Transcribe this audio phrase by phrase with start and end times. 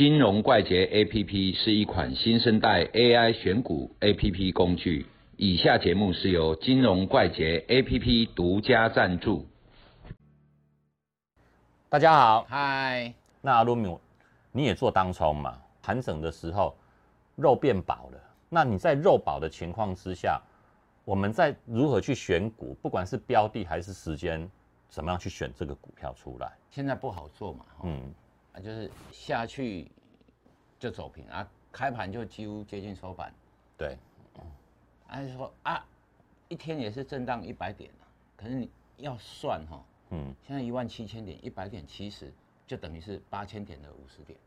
[0.00, 5.04] 金融怪杰 APP 是一款新生代 AI 选股 APP 工具。
[5.36, 9.46] 以下节目是由金融怪杰 APP 独家赞助。
[11.90, 13.12] 大家好，嗨，
[13.42, 13.94] 那阿鲁米，
[14.52, 15.58] 你也做当冲嘛？
[15.82, 16.74] 盘整的时候
[17.36, 20.40] 肉变饱了，那你在肉饱的情况之下，
[21.04, 22.74] 我们在如何去选股？
[22.80, 24.50] 不管是标的还是时间，
[24.88, 26.50] 怎么样去选这个股票出来？
[26.70, 28.00] 现在不好做嘛，嗯，
[28.52, 29.90] 啊，就是下去
[30.78, 33.32] 就走平啊，开盘就几乎接近收盘，
[33.76, 33.96] 对，
[35.06, 35.86] 还是说啊，
[36.48, 38.04] 一天也是震荡一百点啊，
[38.36, 42.32] 可是你要算哈，嗯，现在一万七千点，一百点其实
[42.66, 44.38] 就等于是八千点的五十点，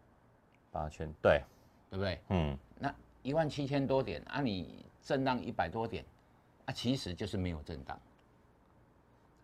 [0.71, 1.41] 八千，对，
[1.89, 2.19] 对不对？
[2.29, 6.03] 嗯，那一万七千多点啊，你震荡一百多点，
[6.65, 7.99] 啊，其实就是没有震荡。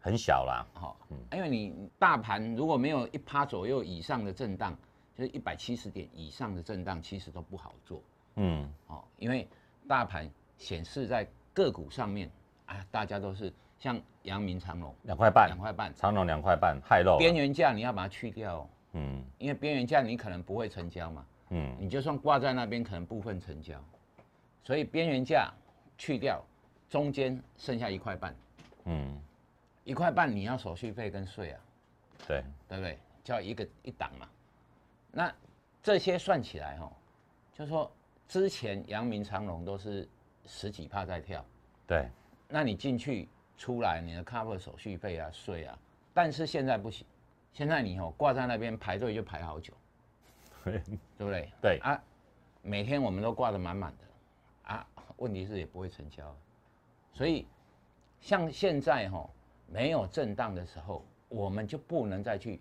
[0.02, 4.73] 很小啦，好，嗯，因为你大盘如果没有一趴左右以上的震荡，
[5.14, 8.02] 就是一百七十点以上的震荡，其实都不好做，
[8.36, 9.45] 嗯，好，因为
[9.89, 12.31] 大盘显示在个股上面，
[12.66, 14.95] 啊，大家都是像阳明长隆。
[15.03, 23.78] 两块半，两块半，长隆两块半，害肉边缘价你要把它去掉，嗯，因为边缘价你可能不会成交嘛，嗯，你就算挂在那边，可能部分成交，
[24.63, 25.52] 所以边缘价
[25.97, 26.41] 去掉，
[26.89, 28.34] 中间剩下一块半，
[28.86, 29.22] 嗯。
[29.89, 31.59] 一块半你要手续费跟税啊，
[32.27, 32.99] 对对不对？
[33.23, 34.29] 叫一个一档嘛。
[35.11, 35.33] 那
[35.81, 36.91] 这些算起来哈，
[37.55, 37.91] 就说
[38.27, 40.07] 之前阳明长隆都是
[40.45, 41.43] 十几帕在跳，
[41.87, 42.07] 对。
[42.47, 45.75] 那你进去出来，你的 cover 手续费啊、税啊，
[46.13, 47.03] 但是现在不行，
[47.51, 49.73] 现在你哦挂在那边排队就排好久，
[50.63, 50.79] 对
[51.17, 51.51] 不对？
[51.59, 51.99] 对啊，
[52.61, 56.31] 每天我们都挂得满满的啊，问题是也不会成交，
[57.11, 57.47] 所以
[58.21, 59.27] 像现在哈。
[59.72, 62.59] 没有震荡的时候，我们就不能再去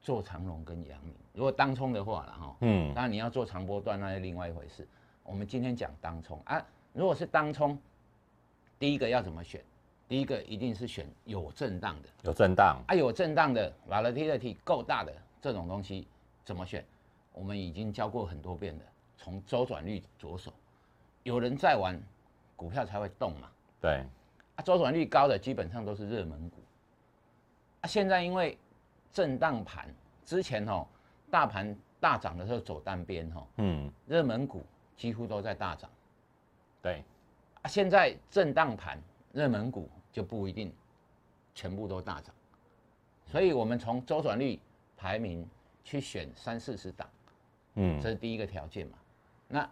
[0.00, 1.14] 做长龙跟阳明。
[1.32, 4.86] 如果当冲的话了哈，嗯，当然你要做长波段那是另外一回事。
[5.22, 7.78] 我们今天讲当冲啊，如果是当冲，
[8.78, 9.62] 第一个要怎么选？
[10.08, 16.08] 第一个一定是选有震荡的，有震荡啊，有震荡的，volatility 够大的这种东西
[16.44, 16.84] 怎么选？
[17.32, 18.82] 我们已经教过很多遍了，
[19.16, 20.52] 从周转率着手。
[21.22, 21.96] 有人在玩，
[22.56, 23.48] 股票才会动嘛。
[23.80, 24.04] 对。
[24.60, 26.56] 周转率高的基本上都是热门股，
[27.80, 28.58] 啊，现在因为
[29.12, 29.88] 震荡盘，
[30.24, 30.86] 之前哦，
[31.30, 34.64] 大盘大涨的时候走单边哈，嗯，热门股
[34.96, 35.90] 几乎都在大涨，
[36.82, 37.04] 对，
[37.62, 39.00] 啊，现在震荡盘，
[39.32, 40.72] 热门股就不一定
[41.54, 42.34] 全部都大涨，
[43.26, 44.58] 所以我们从周转率
[44.96, 45.48] 排名
[45.84, 47.08] 去选三四十档，
[47.74, 48.98] 嗯，这是第一个条件嘛，
[49.48, 49.70] 那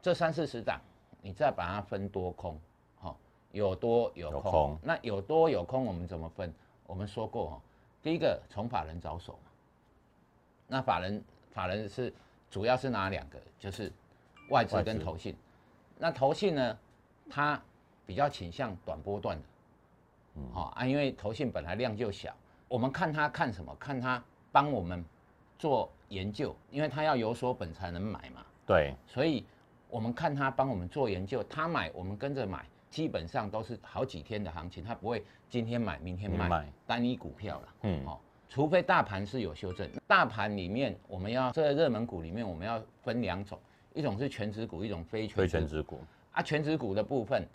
[0.00, 0.80] 这三四十档，
[1.20, 2.60] 你再把它分多空。
[3.56, 6.52] 有多有空，那有多有空，我们怎么分？
[6.86, 7.60] 我们说过哦，
[8.02, 9.50] 第一个从法人着手嘛。
[10.68, 12.12] 那法人法人是
[12.50, 13.38] 主要是哪两个？
[13.58, 13.90] 就是
[14.50, 15.34] 外资跟投信。
[15.96, 16.78] 那投信呢，
[17.30, 17.58] 它
[18.04, 19.44] 比较倾向短波段的，
[20.34, 22.36] 嗯，好啊，因为投信本来量就小，
[22.68, 23.74] 我们看它看什么？
[23.76, 24.22] 看它
[24.52, 25.02] 帮我们
[25.58, 28.44] 做研究，因为它要有所本才能买嘛。
[28.66, 29.46] 对，所以
[29.88, 32.66] 我们看它帮我们做研究，它买我们跟着买。
[32.90, 37.68] 基本上都是好几天的行情，它不会今天买明天卖单一股票了。
[37.82, 39.88] 嗯，哦，除非大盘是有修正。
[40.06, 43.58] 大盘里面我们要这个热门股里面我们要分两种，
[43.92, 45.36] 一种是全指股，一种非全。
[45.36, 46.00] 非全指股
[46.32, 47.46] 啊，全指股的部分，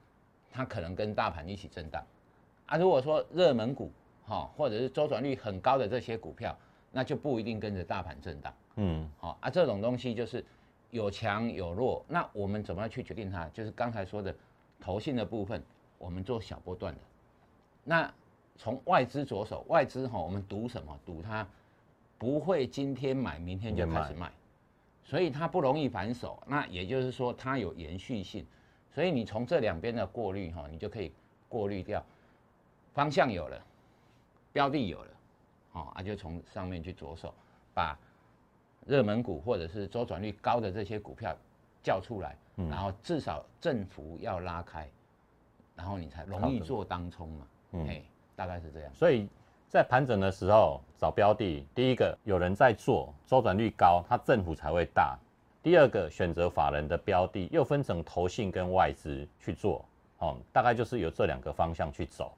[0.51, 2.05] 它可能跟大盘一起震荡。
[2.67, 3.89] 啊，如果说热门股
[4.25, 6.55] 哈，或者是周转率很高的这些股票，
[6.91, 8.53] 那就不一定跟着大盘震荡。
[8.75, 10.45] 嗯，好啊，这种东西就是
[10.91, 12.05] 有强有弱。
[12.07, 13.47] 那我们怎么样去决定它？
[13.49, 14.35] 就是刚才说的。
[14.81, 15.63] 投信的部分，
[15.97, 16.99] 我们做小波段的。
[17.83, 18.13] 那
[18.57, 20.99] 从外资着手，外资哈，我们赌什么？
[21.05, 21.47] 赌它
[22.17, 24.31] 不会今天买，明天就开始卖，
[25.03, 26.41] 所以它不容易反手。
[26.45, 28.45] 那也就是说，它有延续性。
[28.93, 31.13] 所以你从这两边的过滤哈，你就可以
[31.47, 32.03] 过滤掉
[32.93, 33.65] 方向有了，
[34.51, 35.11] 标的有了，
[35.71, 37.33] 哦，啊，就从上面去着手，
[37.73, 37.97] 把
[38.85, 41.35] 热门股或者是周转率高的这些股票
[41.81, 42.35] 叫出来。
[42.69, 44.87] 然后至少振幅要拉开，
[45.73, 47.47] 然后你才容易做当冲嘛。
[47.71, 48.01] 嗯，
[48.35, 48.93] 大概是这样。
[48.93, 49.27] 所以
[49.67, 55.17] 在盘整的时候找标的，第一个有人在做，周转率高，它振幅才会大。
[55.63, 59.83] 第二个选择法人的标的，又分成投信跟外资去做。
[60.19, 62.31] 哦，大概就是由这两个方向去走，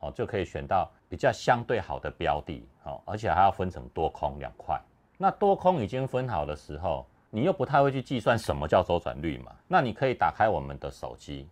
[0.00, 2.66] 哦，就可以选到比较相对好的标的。
[2.84, 4.78] 哦，而且还要分成多空两块。
[5.16, 7.06] 那多空已经分好的时候。
[7.30, 9.52] 你又不太会去计算什么叫周转率嘛？
[9.68, 11.48] 那你可以打开我们的手机，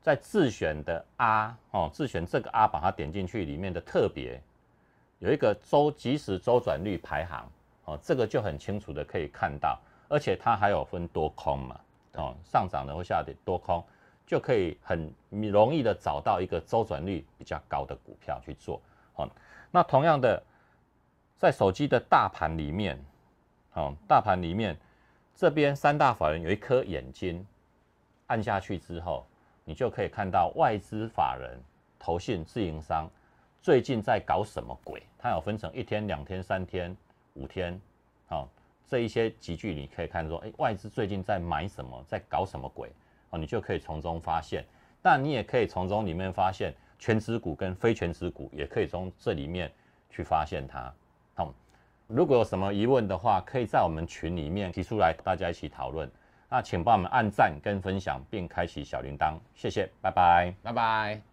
[0.00, 4.42] 在自选的 R 哦，自选这个 R，把它点进去，里面的特别
[5.20, 7.48] 有一个周即时周转率排行
[7.84, 9.78] 哦，这个就很清楚的可以看到，
[10.08, 11.80] 而且它还有分多空嘛，
[12.14, 13.84] 哦，上涨的或下跌多空，
[14.26, 18.80] 就可以很容易的找到一个周转率比较高的股票去做。
[19.14, 19.28] 哦，
[19.70, 20.42] 那同样的，
[21.36, 22.98] 在手机的大盘里面，
[23.74, 24.76] 哦，大盘里面
[25.40, 27.46] 这边三大法人有一颗眼睛，
[28.26, 29.26] 按下去之后，
[29.64, 31.58] 你就可以看到外资法人、
[31.98, 33.10] 投信、自营商
[33.62, 35.02] 最近在搞什么鬼？
[35.18, 36.94] 它有分成一天、两天、三天。
[37.32, 37.80] 五天，
[38.26, 38.46] 好，
[38.86, 42.92] 这一些集聚你可以看说，哎，外资最近在买什么，在搞什么鬼，
[43.30, 44.62] 哦，你就可以从中发现。
[45.00, 49.72] 但你也可以从中里面发现全值股跟非全值股，也可以从这里面
[50.10, 50.92] 去发现它。
[51.34, 51.54] 好，
[52.12, 56.10] 如果有什么疑问的话，可以在我们群里面提出来，大家一起讨论。
[56.48, 61.29] 那请帮我们按赞跟分享，并开启小铃铛，谢谢，拜拜，拜拜。